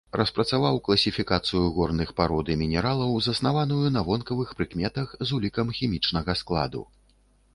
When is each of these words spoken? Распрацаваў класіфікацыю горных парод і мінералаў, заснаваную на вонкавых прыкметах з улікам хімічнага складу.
Распрацаваў 0.19 0.75
класіфікацыю 0.85 1.61
горных 1.75 2.13
парод 2.21 2.45
і 2.53 2.55
мінералаў, 2.61 3.11
заснаваную 3.27 3.93
на 3.97 4.01
вонкавых 4.09 4.53
прыкметах 4.61 5.07
з 5.19 5.27
улікам 5.39 5.67
хімічнага 5.81 6.31
складу. 6.41 6.81